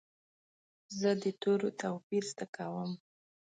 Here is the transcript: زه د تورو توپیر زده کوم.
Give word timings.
زه 0.99 1.09
د 1.21 1.25
تورو 1.41 1.69
توپیر 1.81 2.23
زده 2.31 2.45
کوم. 2.55 2.91